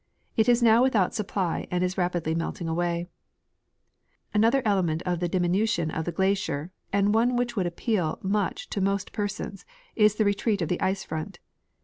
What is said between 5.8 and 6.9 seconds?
of the glacier,